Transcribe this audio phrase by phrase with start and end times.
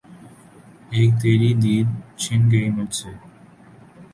[0.93, 1.87] اِک تیری دید
[2.21, 3.11] چِھن گئی مجھ سے